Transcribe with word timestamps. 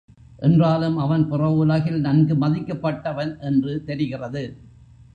என்றாலும் 0.39 0.97
அவன் 0.97 1.27
புற 1.27 1.51
உலகில் 1.51 1.99
நன்கு 1.99 2.35
மதிக்கப்பட்டவன் 2.35 3.39
என்று 3.39 3.83
தெரிகிறது. 3.83 4.43